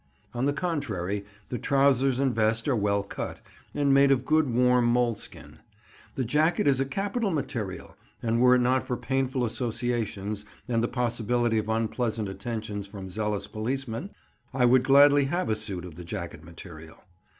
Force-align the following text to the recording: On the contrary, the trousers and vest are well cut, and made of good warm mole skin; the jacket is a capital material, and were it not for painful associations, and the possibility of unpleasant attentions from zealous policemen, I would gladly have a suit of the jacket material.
On 0.33 0.45
the 0.45 0.51
contrary, 0.51 1.25
the 1.49 1.59
trousers 1.59 2.19
and 2.19 2.33
vest 2.33 2.67
are 2.67 2.75
well 2.75 3.03
cut, 3.03 3.37
and 3.75 3.93
made 3.93 4.09
of 4.09 4.25
good 4.25 4.49
warm 4.51 4.83
mole 4.85 5.13
skin; 5.13 5.59
the 6.15 6.25
jacket 6.25 6.65
is 6.67 6.79
a 6.79 6.85
capital 6.87 7.29
material, 7.29 7.95
and 8.19 8.41
were 8.41 8.55
it 8.55 8.61
not 8.61 8.83
for 8.83 8.97
painful 8.97 9.45
associations, 9.45 10.43
and 10.67 10.83
the 10.83 10.87
possibility 10.87 11.59
of 11.59 11.69
unpleasant 11.69 12.27
attentions 12.29 12.87
from 12.87 13.09
zealous 13.09 13.45
policemen, 13.45 14.09
I 14.55 14.65
would 14.65 14.81
gladly 14.81 15.25
have 15.25 15.51
a 15.51 15.55
suit 15.55 15.85
of 15.85 15.93
the 15.93 16.03
jacket 16.03 16.43
material. 16.43 16.97